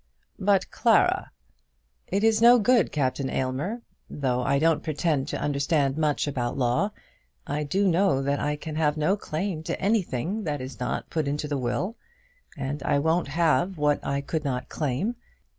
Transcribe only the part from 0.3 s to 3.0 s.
"But Clara" "It is no good,